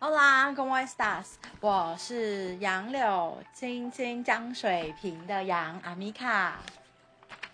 [0.00, 1.34] Hola, ¿cómo estás？
[1.60, 6.60] 我是杨柳青青江水平的杨阿米卡。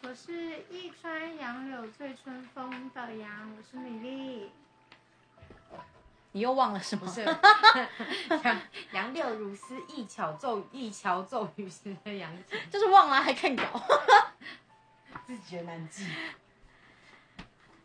[0.03, 4.53] 我是一川杨柳醉春风的杨，我是米粒。
[6.33, 7.07] 你又忘了什么？
[7.07, 7.25] 不是
[8.45, 8.61] 杨
[8.93, 13.63] 杨柳如丝，一巧奏一桥奏雨时的杨琴，就是忘了还看稿。
[15.27, 16.07] 自己觉得难记。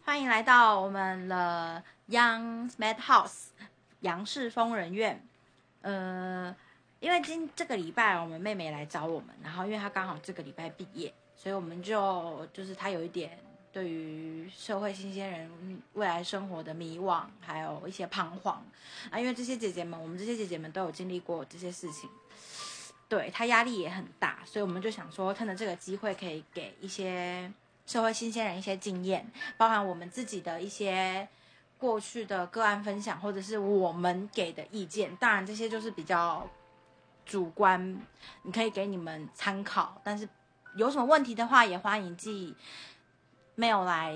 [0.04, 3.52] 欢迎来到我们的 Young Mad House
[4.02, 5.22] 杨氏疯人院。
[5.82, 6.56] 呃，
[7.00, 13.40] 因为今这个礼拜我们妹妹来找我们，然后因为她刚好这个礼拜毕业，所以我们就就是她有一点
[13.72, 18.62] 对于社会新鲜人未来生活的迷惘，还有一些彷徨
[19.10, 19.18] 啊。
[19.18, 22.10] 因为这些姐姐们，我们这些姐姐们都有经历过这些事情，
[23.08, 27.50] 对她压力也很大，所以我们就想说，趁着这个机会，可以给一些
[27.86, 31.26] 社会新鲜人一些经验，包含我们自己的一些
[31.80, 35.16] 过去的个案分享，或者是我们给的意见。
[35.16, 36.46] 当然，这些就是比较
[37.26, 38.00] 主观，
[38.44, 40.00] 你可以给你们参考。
[40.04, 40.28] 但是
[40.76, 42.54] 有什么问题的话，也欢迎寄
[43.58, 44.14] mail 来，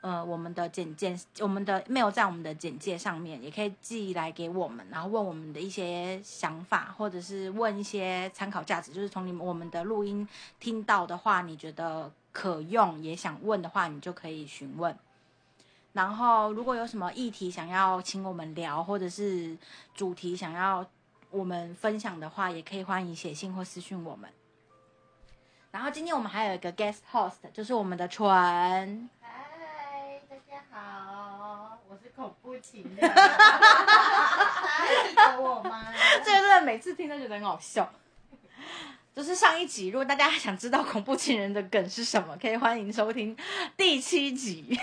[0.00, 10.26] 呃，我们的简介，我们的 mail 在我们的简介上面，也可以寄来给我们，然后问我们的一些想法，或者是问一些参考价值，就是从你们我们的录音
[10.58, 14.96] 听到的话，你觉得可用，也想问的话，你就可以询问。
[15.96, 19.56] 然后，如果有什么议题想要请我们聊，或者是
[19.94, 20.86] 主题想要
[21.30, 24.28] 我们分享的话，也可以欢迎写信或私讯我们。
[25.70, 28.28] 然后今天我们还有一个 guest host，就是我们的纯。
[29.22, 33.06] 嗨，大家好，我是恐怖情人， 记
[35.14, 35.86] 得我吗？
[36.22, 37.90] 这个真的每次听都觉得很好笑。
[39.14, 43.34] 就是上一集，如果大家想知道恐怖情人的梗是什么，可以欢迎收听
[43.78, 44.78] 第七集。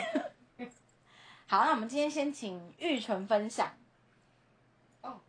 [1.48, 3.74] 好，那我们今天先请玉纯分享。
[5.02, 5.20] 哦，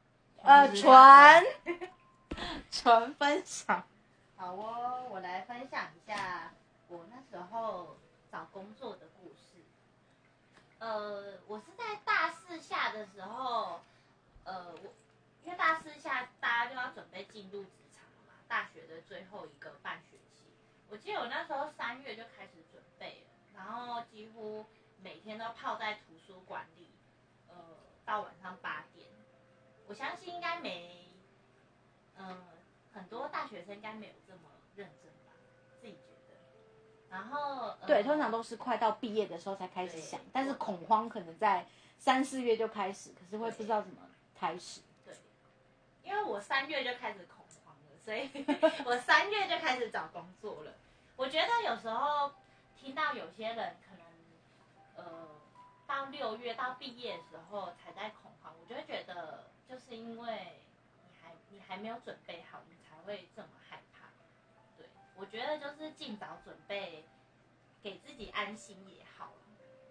[0.43, 1.45] 呃，纯
[2.71, 3.87] 纯， 分享。
[4.37, 6.53] 好哦，我来分享一下
[6.89, 7.97] 我那时候
[8.33, 9.63] 找工作的故事。
[10.79, 13.81] 呃，我是在大四下的时候，
[14.45, 14.95] 呃，我
[15.45, 20.45] 因为大四下大家就要准备进入职场了嘛，大学的最后一个半学期。
[20.89, 24.65] 我记得我那时候三月就开始准备了，然后几乎
[25.05, 26.89] 每天都泡在图书馆里，
[27.47, 27.55] 呃，
[28.07, 29.07] 到晚上八点。
[29.87, 31.11] 我相信应该没，
[32.17, 32.43] 嗯、
[32.95, 35.33] 很多大学生应该没有这么认真吧，
[35.79, 36.41] 自己觉得。
[37.11, 41.67] 然后，呃对，通常都是快到毕业的时候才开始想，但是恐慌可能在
[41.99, 44.01] 三四月就开始，可是会不知道怎么
[44.35, 44.81] 开始。
[45.05, 45.15] 对，
[46.03, 48.31] 因为我三月就开始恐慌了，所以
[48.87, 50.73] 我三月就开始找工作了。
[51.17, 52.33] 我觉得有时候
[52.75, 54.04] 听到有些人可能，呃，
[55.95, 60.61] 到六月到毕业的时候才在恐慌，我就会觉得，就是因为
[61.05, 64.09] 你还你还没有准备好，你才会这么害怕。
[64.77, 67.05] 对，我觉得就是尽早准备，
[67.81, 69.35] 给自己安心也好。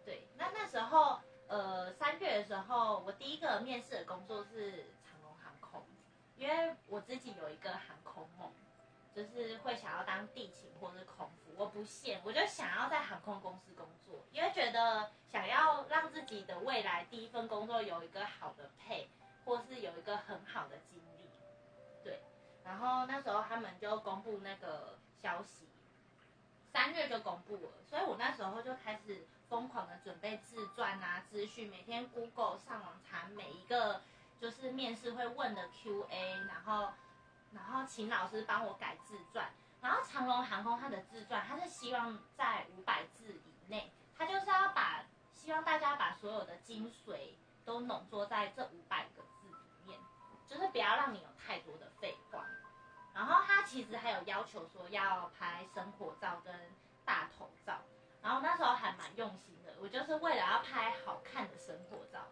[0.04, 5.86] 对，那那时候呃三月的时候，我第一个面试的工作是长龙航空，
[6.36, 8.52] 因为我自己有一个航空梦，
[9.16, 19.08] 就是会想要当地勤或是空服，我不限，我就想要在航空公司工作，因为觉得想要让自己的未来第一份工作有一个好的配，
[19.46, 21.30] 或是有一个很好的经历，
[22.04, 22.20] 对。
[22.64, 25.68] 然后那时候他们就公布那个消息，
[26.72, 34.02] 三月就公布了，所以我那时候就开始疯狂的准备自传啊、资讯，每天 Google 上网查每一个
[34.40, 36.94] 就是面试会问的 Q&A，然后
[37.54, 39.50] 然后请老师帮我改自传。
[39.82, 45.04] 然后长龙航空它的自传，它是希望在五百字以内，它就是要把
[45.34, 47.34] 希望大家把所有的精髓
[47.66, 50.00] 都浓缩在这五百个字里面，
[50.48, 52.46] 就是不要让你有太多的废话。
[53.14, 56.54] 然后他其实还有要求说要拍生活照跟
[57.04, 57.82] 大头照，
[58.22, 62.26] 然后那时候还蛮用心的，我就是为了要拍好看的生活照，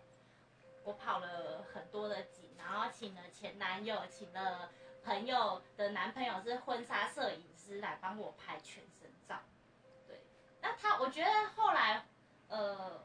[0.86, 4.72] 我跑了很多的景，然后请了前男友，请了
[5.04, 9.40] 朋友的男朋友是婚纱摄影师来帮我拍全身照。
[10.08, 10.22] 对，
[10.62, 12.06] 那他我觉得后来
[12.48, 13.04] 呃，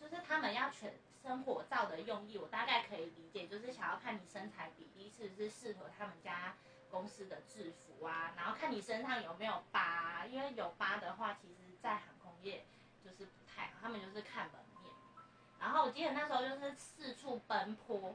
[0.00, 6.54] 就是他们要全生活照的用意，我大概可以理解，就是想要看你身材比例是不是适合他们家
[6.90, 12.64] 公司的制服啊，然后看你身上有没有疤、因为有疤的话，其实在航空业
[13.04, 14.92] 就是不太好，他们就是看门面。
[15.58, 18.14] 然后我记得那时候就是四处奔波，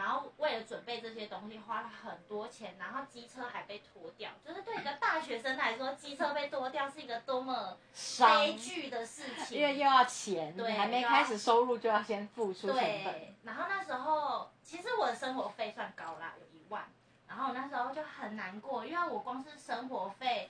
[0.00, 7.76] 然后为了准备这些东西花了很多钱，然后机车还被拖掉，就是对一个大学生来说，机车被拖掉是一个多么
[8.18, 9.58] 悲剧的事情。
[9.58, 12.82] 因为又要钱，对还没开始收入就要先付出成本。
[12.82, 16.88] 对，然后那时候其实我的生活费算高啦，有一万。
[17.28, 20.48] 然后那时候就很难过，因为我光是生活费，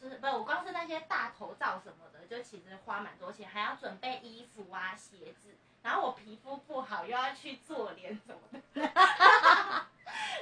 [0.00, 5.56] 就是不，我光是那些大头照什么的，就其实花蛮多钱，还要准备衣服啊、鞋子。
[5.88, 8.86] 然后我皮肤不好，又要去做脸什么的。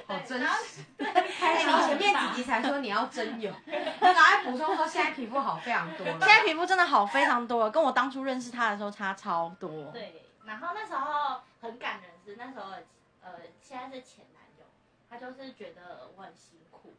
[0.05, 0.83] 好真实。
[0.97, 3.71] 对， 哎，你前面几集才说你要真有，你
[4.01, 6.17] 赶快补充说现在皮肤好非常多了。
[6.19, 9.89] 现在皮肤真的好非常多，跟我当初认识他的时候差超多。
[9.93, 12.73] 对，然后那时候很感人是那时候
[13.21, 14.65] 呃现在是前男友，
[15.09, 16.93] 他就是觉得我很辛苦，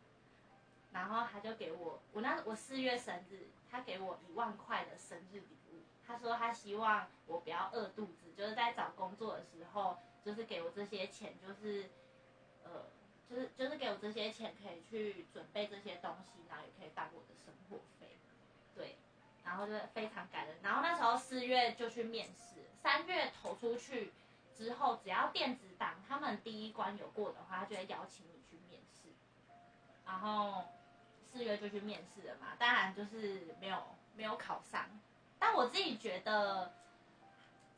[0.92, 5.67] 然后他就给我我那我四月生日，他给我一万块的生日礼物，
[6.08, 11.90] 他说他希望我不要饿肚子，就是在找工作的时候，就是给我这些钱，就是
[12.64, 12.87] 呃
[13.28, 18.16] 就是就是给我这些钱可以去准备这些东西，然后也可以当我的生活费，
[18.75, 18.96] 对。
[19.44, 20.56] 然后就非常感人。
[20.62, 24.12] 然后那时候四月就去面试，三月投出去
[24.56, 29.08] 之后，只要电子档他们第一关有过的话，他就会邀请你去面试。
[30.04, 30.64] 然后
[31.25, 33.82] 四月就去面试了嘛，当然就是没有
[34.16, 34.88] 没有考上。
[35.38, 36.73] 但我自己觉得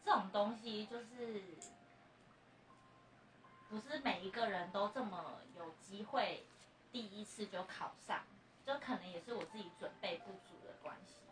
[0.05, 1.43] 这种东西就是
[3.69, 6.45] 不是每一个人都这么有机会
[6.91, 8.25] 第一次就考上，
[8.67, 11.23] 就可能也是我自己准备不足的关系。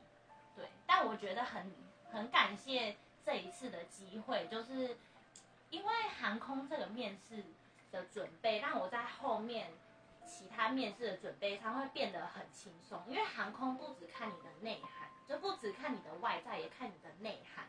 [0.54, 1.72] 对，但我觉得很
[2.10, 4.96] 很感谢这一次的机会，就是
[5.70, 7.44] 因为航空这个面试
[7.90, 9.70] 的准备，让我在后面
[10.26, 13.02] 其他面试的准备上会变得很轻松。
[13.06, 14.97] 因为航空不只看你的内涵，
[15.28, 17.66] 就不只看你的外在，也看你的内涵。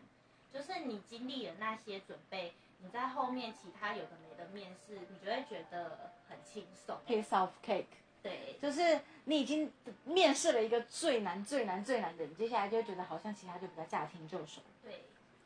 [0.51, 6.97] 就是你经历了那些准备，你在后面其他有的没的面试，你就会觉得很轻松。
[7.05, 7.85] piece of cake，
[8.23, 9.71] 对，就是你已经
[10.05, 14.61] 面试了一个最难、最难、最难的人，接下来就会觉得好像其他就比较驾轻就熟。
[14.81, 15.03] 对，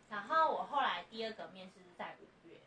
[0.09, 2.57] 然后我后来第二个面试是在五月，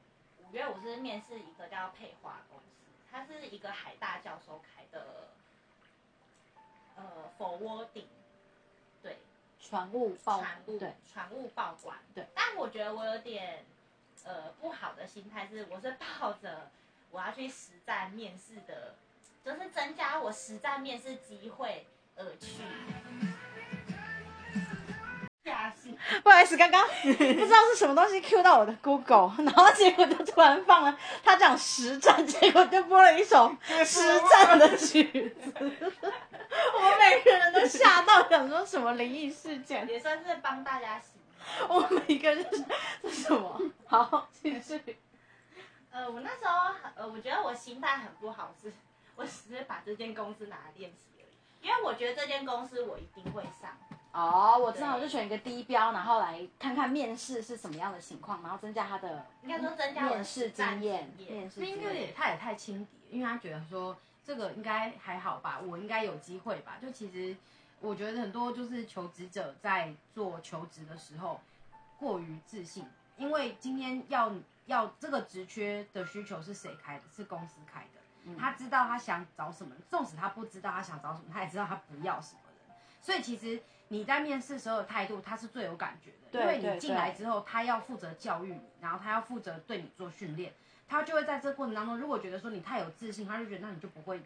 [0.42, 5.28] 五月我是面试一个叫佩华公司，它是一个海大教授开的，
[6.96, 8.04] 呃，forwarding，对，
[9.68, 12.26] 船务报船务对，船务报关，对。
[12.34, 13.64] 但我觉得我有点
[14.24, 16.70] 呃不好的心态是，我是抱着
[17.10, 18.94] 我要去实战面试的，
[19.44, 21.86] 就是增加我实战面试机会
[22.16, 22.62] 而去。
[26.22, 33.54] 不好意思，刚刚 不知道是什么东西 Q 到我的 Google，然后结果就突然放了他讲实战，结果就播了一首
[33.84, 35.04] 实战的曲
[35.42, 35.52] 子，
[36.74, 41.18] 我们每个人都吓到，想说什么灵异事件，也算是帮大家洗。
[41.68, 42.64] 我们每个人是
[43.02, 43.60] 这是什么？
[43.86, 44.98] 好，继续。
[45.90, 48.72] 呃，我那时候呃，我觉得我心态很不好是，
[49.16, 53.70] 我只是把这间公司拿来练习而已，因为我觉得这间公司我一定会上。
[54.12, 62.02] 哦，我知道，就选一个低标，然后来看看面试是什么样的情况，然后增加他的应该说增加面试经验，经验面试那应该经验。
[62.02, 63.94] 也他也太轻敌了，因为他觉得说
[64.26, 66.78] 这个应该还好吧，我应该有机会吧。
[66.82, 67.36] 就其实
[67.80, 71.40] 我觉得很多就是求职者在做求职的时候
[71.98, 72.84] 过于自信，
[73.16, 74.32] 因为今天要
[74.66, 77.04] 要这个职缺的需求是谁开的？
[77.14, 78.34] 是公司开的。
[78.36, 82.76] 他知道他想找什么，纵使他不知道他想找什么，他也知道他不要什么人。
[83.00, 90.52] 所以其实你在面试时候的态度，他是最有感觉的，因为你进来之后，他要负责教育你，然后他要负责对你做训练，
[90.88, 94.20] 他就会在这个过程当中，如果觉得说你太有自信，他就觉得那你就不会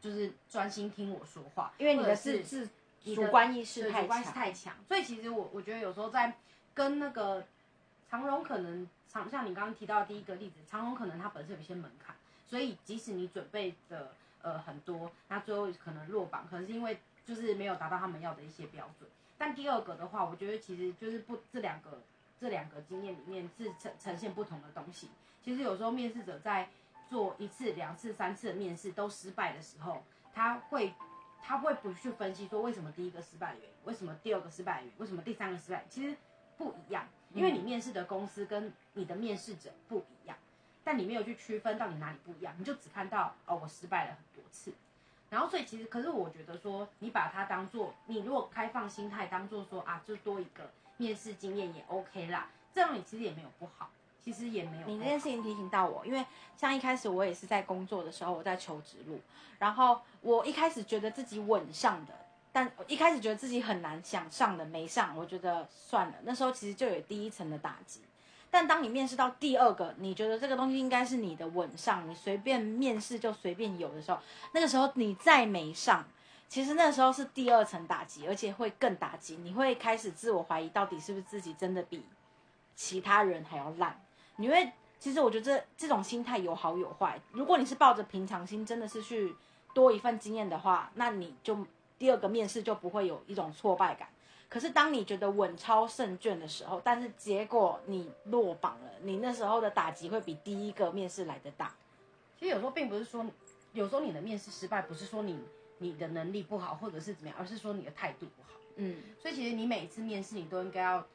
[0.00, 2.70] 就是专心听我说话，因为你的是自自
[3.04, 6.36] 你的主观意识太强，太强，所以其实我我觉得有时候在
[6.74, 7.44] 跟那个
[8.10, 12.14] 长荣可能长像你刚刚提到的第一个例子，长荣可能它本身有一些门槛，
[12.46, 19.08] 所以即使你准备的呃很多，那最后可能落榜，可能是因为就是没有达到他们要的一些标准。
[19.38, 22.00] 但第二个的话，我觉得其实就是不这两个
[22.42, 25.08] 这两个经验里面是呈呈现不同的东西。
[25.44, 26.68] 其实有时候面试者在
[27.08, 30.02] 做一次、两次、三次的面试都失败的时候，
[30.34, 30.92] 他会
[31.40, 36.16] 他会不去分析说为什么第一个失败的原因，为什么第二个失败的原因，为什么第三个失败，其实
[36.58, 40.36] 不一样，因为你面试的公司跟你的面试者不一样，
[40.82, 44.72] 但你没有去区分到底哪里不一样，你就只看到哦我失败了很多次，
[45.30, 50.70] 然后所以其实可是我觉得说你把它当做你如果开放心态当做说啊就多一个
[51.02, 53.90] 面试经验也 OK 啦，这样你其实也没有不好，
[54.24, 54.86] 其实也没有。
[54.86, 56.24] 你这件事情提醒到我，因为
[56.56, 59.20] 像一开始我也是在工作的时候，我在求职路，
[59.58, 62.12] 然后我一开始觉得自己稳上的，
[62.52, 68.00] 但一开始觉得自己很难想上的没上，我觉得算了，那时候其实就有第一层的打击。
[68.48, 74.18] 但当你面试到第二个，你觉得这个东西应该是你的稳上，你随便面试就随便有的时候，
[74.52, 76.04] 那个时候你再没上，
[76.52, 82.04] 其实那时候是第二层打击，而且会更打击，你会开始自我怀疑，到底是不是自己真的比
[82.74, 83.98] 其他人还要烂？
[84.36, 87.18] 你会，其实我觉得这这种心态有好有坏。
[87.30, 89.34] 如果你是抱着平常心，真的是去
[89.72, 91.56] 多一份经验的话，那你就
[91.98, 94.10] 第二个面试就不会有一种挫败感。
[94.50, 101.74] 可是当你觉得稳操胜券的时候，但是结果你落榜了，你那时候的打击会比第一个面试来的大。
[102.38, 103.24] 其实有时候并不是说，
[103.72, 105.42] 有时候你的面试失败，不是说你
[105.82, 108.58] 你的能力不好，或者是怎么样，而是说你的态度不好。
[108.76, 111.06] 嗯，所以其实你每一次面试，你都应该要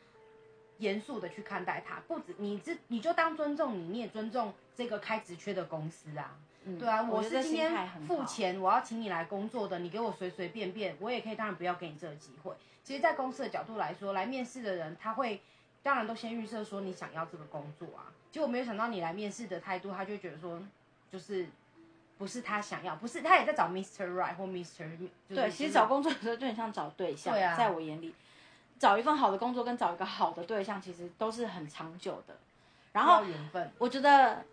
[0.78, 6.38] 严肃的去看待它，不止你这你就当尊重你，你也尊重这个开职缺的公司啊。
[6.66, 12.54] 嗯对啊，我是今天付钱，我要请你来工作的，你给我随随便便，我也可以，当然不要给你这个机会。
[12.84, 15.42] 其实，在公司的角度来说，来面试的人他会，
[15.82, 18.12] 当然都先预设说你想要这个工作啊。
[18.34, 20.62] 结果没有想到你来面试的态度，他就觉得说，
[21.10, 21.48] 就是
[22.18, 24.12] 不是他想要，不是他也在找 Mr.
[24.14, 28.14] Right 或是对，其实找工作的时候就很像找对象，对啊在我眼里，
[28.80, 32.36] 找一份好的工作跟找一个好的对象，其实都是很长久的。
[32.94, 33.72] 然后缘分。
[33.78, 34.44] 我觉得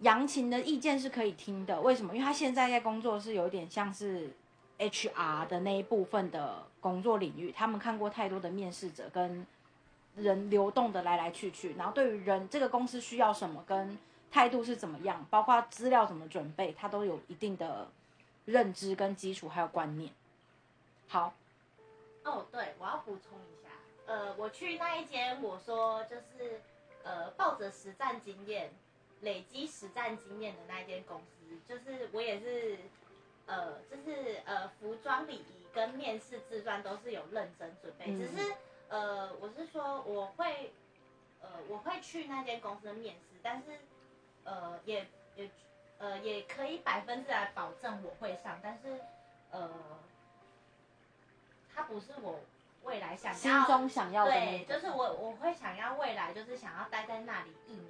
[0.00, 2.12] 杨琴的意见是可以听的，为什么？
[2.14, 4.30] 因为他现在在工作是有点像是
[4.78, 9.46] HR 的那一部分的工作领域，他们看过太多的面试者跟
[10.16, 13.96] 人流动的来来去去，然后对于人这个公司需要什么跟
[14.36, 17.88] 态度是怎么样，包括资料怎么准备，他都有一定的
[18.44, 20.12] 认知跟基础还有观念。
[21.08, 21.32] 好，
[22.22, 23.70] 哦，对，我要补充一下，
[24.04, 26.60] 呃，我去那一间，我说就是
[27.02, 28.70] 呃，抱着实战经验、
[29.22, 32.76] 累积实战经验的那一间公司，就是我也是，
[33.46, 38.54] 呃，就是呃，服装礼仪跟面试自传都是有认真准备，嗯只是
[38.90, 40.74] 呃，我是说我会，
[41.40, 43.78] 呃，我会去那间公司面试，但是
[44.46, 45.50] 呃，也也
[45.98, 49.00] 呃，也可以百分之百保证我会上，但是
[49.50, 49.70] 呃。
[51.78, 52.40] 它不是我
[52.84, 57.84] 未来想要心中想要的那对，个就是我我会想要未来就是想要待在那里一年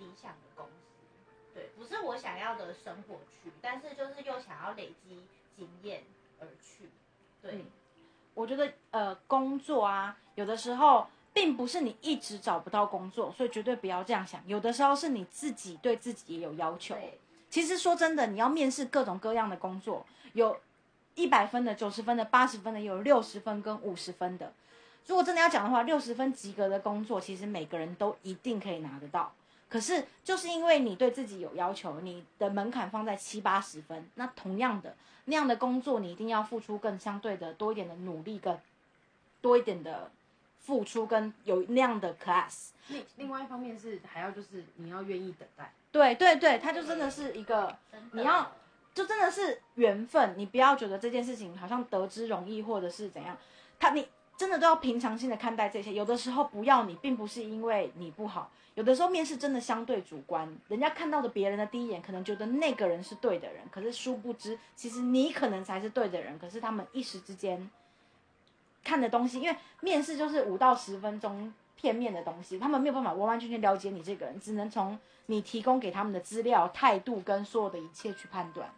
[0.00, 5.24] 理想的公司，对，不是我想要的生活区，但是就是又想要累积
[5.56, 6.02] 经验
[6.40, 6.90] 而去，
[7.40, 7.66] 对，嗯。
[8.34, 14.40] 我觉得呃，工作啊，有的时候并不是你一直找不到工作，所以绝对不要这样想。
[14.46, 16.96] 有的时候是你自己对自己也有要求。
[17.50, 20.58] 其实说真的，你要面试各种各样的工作，有
[21.14, 24.52] 一百分的、九十分的、八十分的，也有六十分跟五十分的。
[25.06, 29.32] 如果真的要讲的话，六十分及格的工作，其实每个人都一定可以拿得到。
[29.68, 34.94] 可是就是因为你对自己有要求，你的门槛放在七八十分，那同样的
[35.24, 38.58] 那样的工作，你一定要付出更相对的多一点的努力，跟
[39.40, 40.10] 多一点的
[40.68, 42.72] 付出，跟有那样的 class。
[42.88, 45.72] 另另外一方面是还要就是你要愿意等待。
[45.90, 47.74] 对对对，他就真的是一个
[48.12, 48.52] 你要
[48.92, 53.34] 就真的是缘分，你不要觉得这件事情好像得之容易，或者是怎样，
[53.80, 54.06] 他你
[54.36, 55.94] 真的都要平常心的看待这些。
[55.94, 67.70] 有的时候不要你，并不是因为你不好，有的时候面试真的相对主观，人家看到的别人的第一眼可能觉得那个人是对的人，可是殊不知其实你可能才是对的人，可是他们一时之间
[68.84, 78.70] 看的东西，因为面试就是五到十分钟片面的东西，他们没有办法完完全全了解你这个人，只能从你提供给他们的资料、态度跟所有的一切去判断。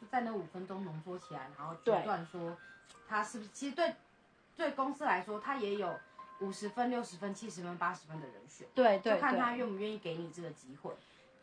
[0.00, 2.56] 就在那五分钟浓缩起来，然后对决断说
[3.08, 3.50] 他是不是。
[3.52, 3.94] 其实对
[4.56, 5.94] 对公司来说，他也有
[6.40, 10.90] 五十分、六十分、七十分、八十分的人选，对对就看他，愿不愿意给你这个机会。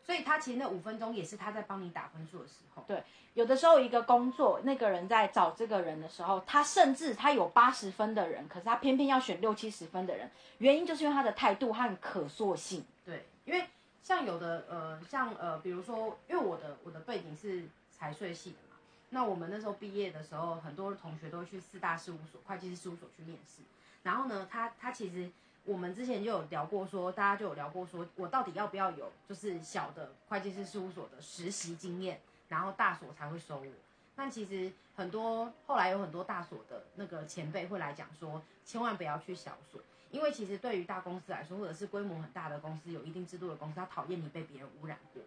[0.08, 2.82] 所以他其实那五分钟也是他在帮你打分数的时候。
[2.88, 12.86] 对有的时候一个工作，那个人在找这个人的时候，他甚至他有八十分的人，可是他偏偏要选六七十分的人，原因就是因为他的态度和可塑性。
[13.04, 13.66] 对，因为
[14.02, 18.76] 像有的呃，像呃，比如说，因为我的我的背景是财税系的嘛，
[19.10, 23.60] 那我们那时候毕业的时候，很多同学都会去四大事务所、会计师事务所去面试。
[24.04, 25.30] 然后呢，他他其实
[25.68, 33.66] 我们之前就有聊过说，大家就有聊过说，我到底要不要有就是小的会计师事务所的实习经验，然后大所才会收我。
[34.16, 39.78] 但其实很多后来有很多大所的那个前辈会来讲说，千万不要去小所，
[40.10, 45.22] 因为其实对于大公司来说，或者是规模很大的公司、有一定制度的公司，他讨厌你被别人污染过，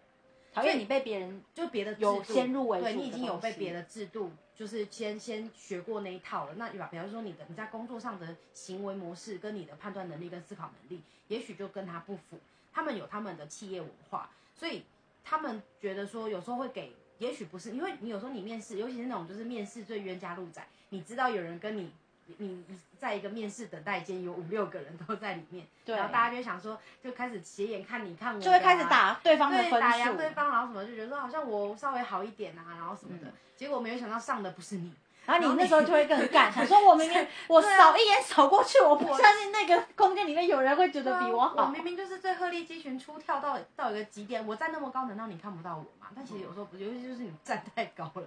[0.53, 6.53] 讨厌你被别人就别的制有度先入为主对你已经有被别的制度，就是先先学过那一套了。
[6.55, 12.39] 那比比方说你的你在工作上的行为模式，跟你的判断能力跟思考能力，也许就跟他不符。
[12.73, 14.83] 他们有他们的企业文化，所以
[15.23, 21.91] 他们觉得说有时候会给，也许不是，因为你有时候你面试，尤其是那种就是面试最冤家路窄，你知道有人跟你
[22.37, 22.63] 你
[22.97, 34.91] 在一个面试等待间有五六个人都在里面，对然后大家就想说，就开始斜眼看你看我啊，就会开始打对方的对打量分数，对方，然后什么就觉得说好像我稍微好一点啊，然后什么的，嗯结果没有想到上的不是你，
[35.25, 41.67] 然后你那时候就会更干， 想说我明明我扫一眼扫过去，我不相信那个空间里面有人会觉得比我好我好。
[41.69, 46.07] 明明就是最鹤立鸡群出跳到到一个极点，我站那么高，难道你看不到我吗？
[46.15, 48.23] 但其实有时候尤其就是你站太高了，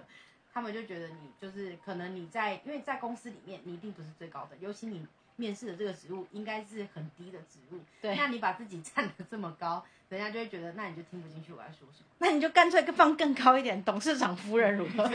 [0.55, 12.05] 他们就觉得你就是可能你在，因为在公司里面你一定不是最高的，尤其你面试的这个职务应该是很低的职务，对那你把自己站得这么高，人家就会觉得那你就听不进去我在说什么。
[12.19, 15.03] 那你就干脆放更高一点，董事长夫人如何？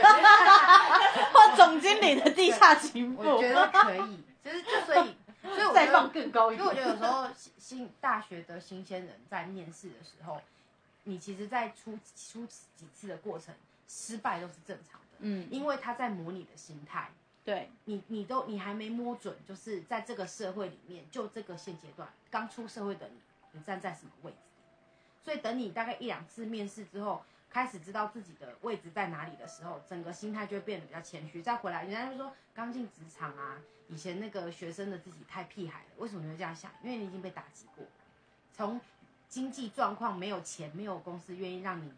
[1.33, 6.87] 或总经理的地下情妇，我觉得可以，就是就所以， 所以我再放，更高一点所以我觉。
[6.87, 10.39] 得有时候新新大学的新鲜人在面试的时候，
[11.05, 13.55] 你其实，在出出几次的过程，
[13.87, 17.09] 失败都是正常的，嗯，因为他在模拟的心态。
[17.43, 23.19] 对，你你都你还没摸准，就是在这个社会里面，就这个现阶段刚出社会的你，
[23.53, 24.37] 你站在什么位置？
[25.23, 31.41] 所以等你大概一两次面试之后，开始知道自己的位置在哪里的时候，整个心态就会变得比较谦虚。
[31.41, 35.89] 再回来，人家就说刚进职场啊，以前那个学生的自己太屁孩了。
[35.97, 36.71] 为什么你会这样想？
[36.83, 37.83] 因为你已经被打击过，
[38.53, 38.79] 从
[39.27, 41.91] 经济状况没有钱，没有公司愿意让你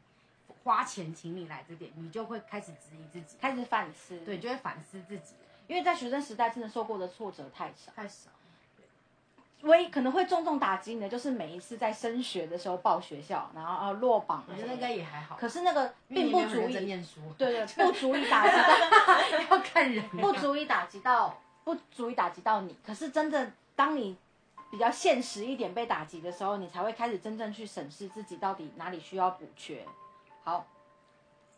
[0.64, 4.18] 花钱请你来这点，你就会开始质疑自己，开始反思。
[4.20, 5.34] 对，，就会反思自己。
[5.68, 8.30] 因为在学生时代真的受过的挫折太少，太少。
[9.62, 22.76] 唯一可能会重重打击你的就是每一次在升学的时候报学校，然后啊落榜，我觉得那应该也还好，可是那个并不足以，念书，对对， 不足以打击到，要看人，不足以打击到，不足以打击到你。
[22.86, 24.18] 可是真的，当你
[24.70, 29.86] 比较现实一点被打击的时候，你才会开始真正去审视自己到底哪里需要补缺。
[30.44, 30.68] 好，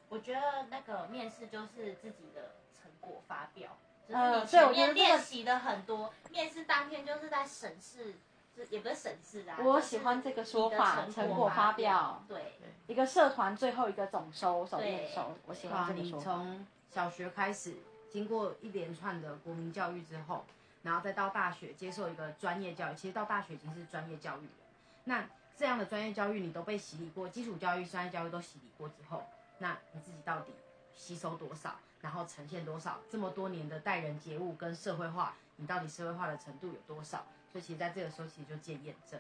[0.09, 3.77] 我觉得那个面试就是自己的成果发表，
[4.07, 8.15] 就是呃你前面练习的很多，面试当天就是在审视，
[8.55, 9.57] 这也不是审视啊。
[9.63, 12.53] 我喜欢这个说法成成果发表对，
[12.87, 16.25] 一个社团最后一个总收手验对收，我喜欢这个说法。
[16.25, 17.75] 从小学开始，
[18.11, 20.45] 经过一连串的国民教育之后，
[20.83, 24.65] 然后再到大学接受一个专业教育，其实到大学已经是专业教育了。
[25.05, 25.27] 那
[25.57, 29.23] 这样的专业教育你都被洗礼过，基础教育、专业教育都洗礼过之后，
[29.59, 30.51] 那你自己到底
[30.93, 32.99] 吸收多少，然后呈现多少？
[33.09, 37.25] 这么多年的待人接物跟社会化，你到底社会化的程度有多少？
[37.51, 39.19] 所以其实在这个时候，其实就见验证。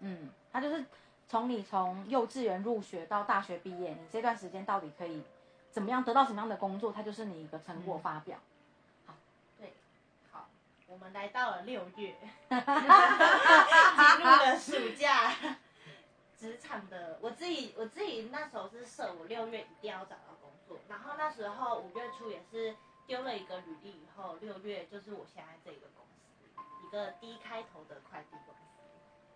[0.00, 0.84] 嗯，他就是
[1.28, 5.22] 从你从幼稚园入学到大学毕业，你这段时间到底可以
[5.70, 8.38] 怎么样得到什么样的工作，它就是你一个成果发表。
[8.38, 8.42] 好，
[10.88, 12.16] 我们来到了六月，
[12.48, 15.32] 进入了暑假。
[16.34, 22.74] 职场的我自己，我自己那时候是设我六月一定要找到工作，然后那时候五月初也是
[23.06, 26.46] 丢了一个履历以后，六月就是我现在这个公司，
[26.86, 28.82] 一个 D 开头的快递公司。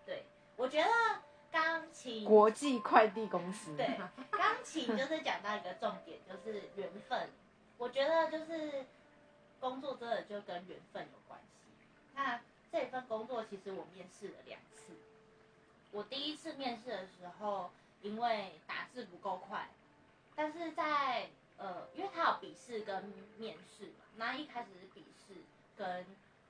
[0.06, 0.24] 对，
[0.56, 0.88] 我觉得
[1.50, 3.98] 钢琴国际快递公司，对，
[4.30, 7.30] 钢琴就是讲到一个重点，就是缘分。
[7.78, 8.86] 我觉得就是
[9.62, 11.70] 工作真的就跟缘分有关系。
[12.16, 12.40] 那
[12.72, 14.92] 这份工作其实我面试了两次，
[15.92, 17.70] 我第一次面试的时候，
[18.02, 19.68] 因为打字不够快，
[20.34, 23.04] 但是在呃，因为他有笔试跟
[23.38, 25.34] 面试嘛，那一开始是笔试
[25.76, 26.04] 跟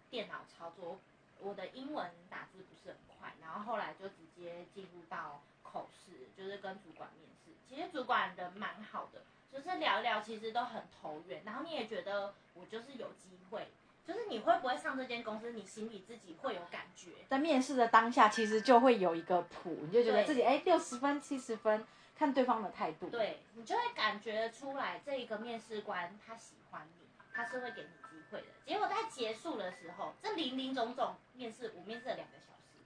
[0.09, 0.99] 电脑操作，
[1.41, 7.53] 我的英文打字不是很快，然后后来就直接进入到口试，就是跟主管面试。
[7.69, 9.21] 其实主管人蛮好的，
[9.53, 13.69] 就是聊一聊，其实都很投缘，然后你也觉得我就是有机会，
[14.05, 17.11] 就是你会不会上这间公司，你心里自己会有感觉。
[17.29, 21.87] 在面试的当下，其实就会有一个谱，你就觉得自己哎六十分、七十分，
[22.17, 28.47] 看对方的态度。，对你就会感觉出来，这一个面试官他喜欢你，他是会给你机会的。
[28.65, 32.79] 结果在结束的时候，这零零总总面试，我面试了两个小时，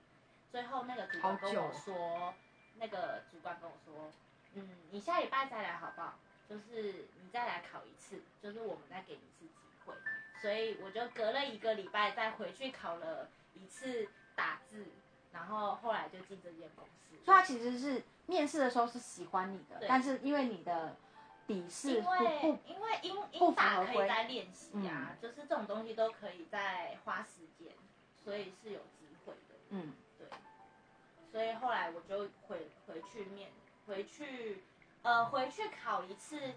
[0.51, 2.35] 最后那个主管跟我说，
[2.79, 4.11] 那个主管跟我说，
[4.55, 6.19] 嗯，你下礼拜再来好不好？
[6.49, 9.95] 就是你再来考一次，就是我们再给你一次机会。
[10.41, 14.87] 所以我就隔了一个礼拜再回去考了一次打字，
[15.33, 17.17] 然后后来就进这间公司。
[17.25, 20.97] 所以他其实是面试的时候是喜欢你的，但是因为你的
[21.47, 27.73] 笔试不因为不因为英英法可以再练习啊，就是这种东西都可以再花时间，
[28.23, 29.55] 所以是有机会的。
[29.71, 30.29] 嗯，对，
[31.33, 33.51] 所以后来我就回回去面，
[33.87, 34.63] 回去
[35.03, 36.55] 呃回去考一次，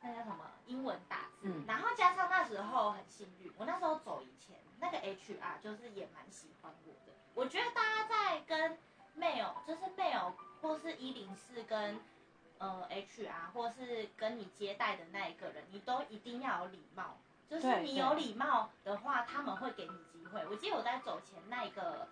[0.00, 1.64] 那叫什么英文打字，嗯。
[1.66, 8.78] 然后加上那时候很幸运，我那时候走以前那个 HR 就是也蛮喜欢我的，我觉得大家在跟
[9.18, 10.32] mail 就是 mail
[10.62, 12.00] 或是一零四跟
[12.58, 17.16] 呃 HR 或是跟你接待的那一个人，你都一定要有礼貌，
[17.48, 20.46] 就是对你有礼貌的话，他们会给你机会。
[20.46, 22.08] 我记得我在走前那个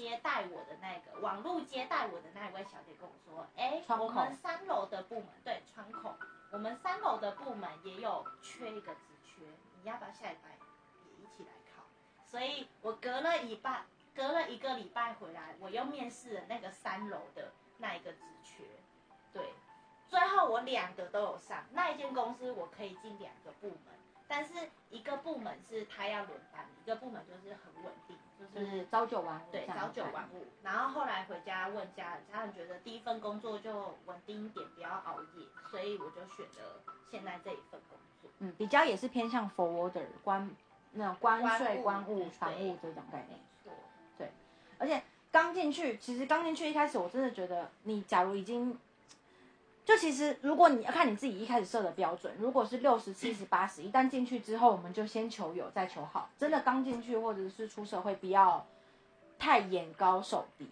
[0.00, 6.14] 接待我的那个网络接待我的那一位小姐跟我说，哎，我们三楼的部门对窗口，
[6.50, 9.42] 我们三楼的部门也有缺一个职缺，
[9.76, 10.56] 你要不要下礼拜
[11.04, 11.84] 也一起来考？
[12.24, 13.84] 所以我隔了一半，
[14.14, 18.64] 隔了一个礼拜回来，我又面试了那个三楼的那一个职缺，
[19.34, 19.52] 对，
[20.08, 21.66] 最后我两个都有上。
[21.72, 23.94] 那一间公司我可以进两个部门，
[24.30, 24.54] 但是
[24.90, 30.46] 一个部门是他要轮班，一个部门就是很稳定，就就是是朝九晚五，对朝九晚五。
[30.62, 38.30] 然后后来回家问家人，家人觉得第一份工作就稳定一点，不要熬夜，所以我就选了现在这一份工作。
[38.38, 40.48] 嗯，比较也是偏向 forwarder 关
[40.92, 43.72] 那种关税、关务防务、船务这种概念没。
[44.16, 44.28] 错，
[44.78, 48.78] 而且刚进去，其实刚进去一开始，我真的觉得你假如已经，
[49.90, 56.30] 就其实如果你要看你自己一开始设的标准，如果是六十七十八十，一旦进去之后，我们就先求有再求好。
[56.38, 58.64] 真的刚进去或者是出社会，不要
[59.36, 60.70] 太眼高手低，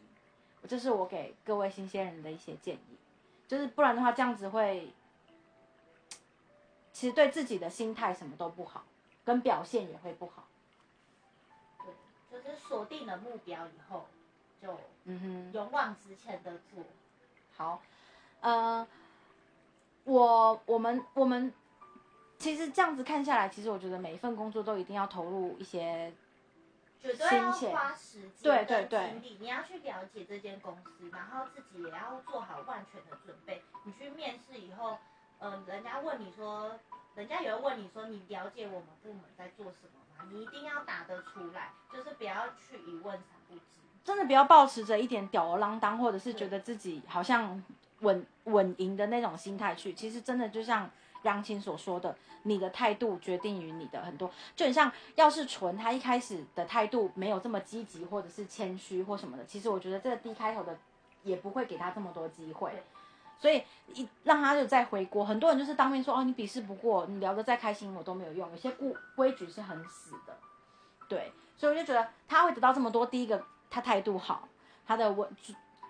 [0.68, 2.96] 这是我给各位新鲜人的一些建议。
[3.48, 4.92] 就是不然的话，这样子会，
[6.92, 8.84] 其实对自己的心态什么都不好，
[9.24, 10.46] 跟表现也会不好。
[12.30, 14.06] 对，就是锁定了目标以后，
[14.62, 15.52] 就嗯哼。
[15.52, 16.84] 勇往直前的做。
[17.56, 17.82] 好，
[18.42, 18.86] 呃，
[20.08, 21.52] 我我们我们
[22.38, 26.10] 其实这样子看下来，其实我觉得每一份工作都一定要投入一些，
[26.98, 33.62] 绝对要心血花时间对对对你要去了解这间公司，然后自己也要做好万全的准备。
[33.84, 34.96] 你去面试以后，
[35.38, 36.72] 呃，人家问你说，
[37.14, 40.24] 人家也会问你说，你了解我们部门在做什么吗？
[40.30, 43.60] 你一定要答得出来，就是不要去一问三不知。
[44.04, 47.62] 真的不要抱持着一点吊儿郎当，或者是觉得自己好像
[48.00, 49.92] 稳稳赢的那种心态去。
[49.92, 50.90] 其实真的就像
[51.22, 60.78] 杨青所说的，你的态度决定于你的很多，就很像要是纯他一开始的态度没有这么积极，或者是谦虚或什么的，其实我觉得这个 D 开头的
[61.22, 62.72] 也不会给他这么多机会。
[63.40, 63.62] 所以
[63.94, 70.36] 一让他就再回国，很多人就是当面说哦，你笔试不过，你聊得再开心我都没有用，有些规规矩是很死的，
[71.08, 74.48] 对，所以我就觉得他会得到这么多，第一个他态度好，
[74.84, 75.28] 他的文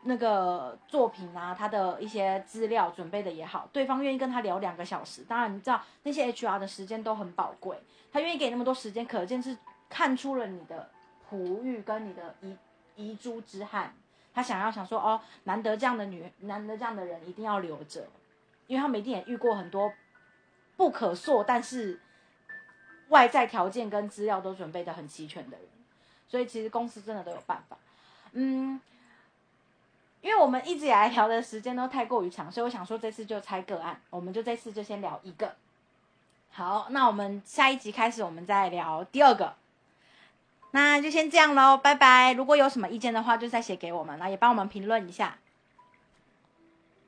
[0.03, 7.77] 那个作品啊，他的一些资料准备的也好，对方愿意跟他聊两个小时，当然你知道那些 HR 的时间都很宝贵，
[8.13, 9.57] 他愿意给那么多时间，可见是
[9.89, 10.91] 看出了你的
[11.29, 12.57] 璞玉跟你的遗
[12.97, 13.95] 遗珠之憾。
[14.35, 18.07] 他想要想说哦，难得这样的女，难得这样的人一定要留着，
[18.69, 19.93] 因为他们一定也遇过很多
[20.77, 22.01] 不可塑，但是
[23.09, 25.67] 外在条件跟资料都准备的很齐全的人，
[26.29, 27.77] 所以其实公司真的都有办法。
[28.33, 28.81] 嗯，
[30.21, 35.55] 因为我们一直以来聊的时间都太过于长，所以我想说这次就拆个案，我们就这次就先聊一个。
[36.51, 39.55] 好，那我们下一集开始，我们再聊第二个。
[40.73, 42.33] 那就先这样喽，拜拜。
[42.33, 45.39] 如果有什么意见的话，就再写给我们，然后也帮我们评论一下。